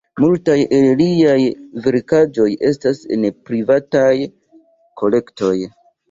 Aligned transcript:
Multaj 0.21 0.53
el 0.75 0.85
liaj 1.01 1.33
verkaĵoj 1.87 2.47
estas 2.69 3.01
en 3.17 3.27
privataj 3.49 4.09
kolektoj. 5.03 5.53